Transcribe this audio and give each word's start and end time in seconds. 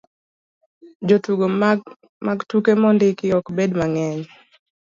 jotugo 1.07 1.45
mag 2.29 2.39
tuke 2.49 2.71
mondiki 2.81 3.27
ok 3.37 3.45
bed 3.57 3.71
mang'eny 3.79 4.21